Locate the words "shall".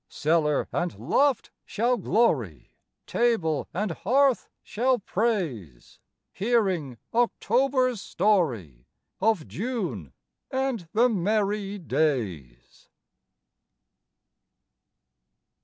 1.63-1.95, 4.63-4.97